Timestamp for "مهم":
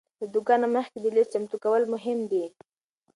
1.93-2.19